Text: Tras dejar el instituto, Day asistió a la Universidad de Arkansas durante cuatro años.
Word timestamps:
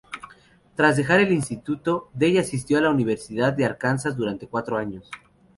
Tras 0.75 0.97
dejar 0.97 1.19
el 1.19 1.31
instituto, 1.31 2.09
Day 2.15 2.39
asistió 2.39 2.79
a 2.79 2.81
la 2.81 2.89
Universidad 2.89 3.53
de 3.53 3.65
Arkansas 3.65 4.15
durante 4.17 4.47
cuatro 4.47 4.75
años. 4.77 5.07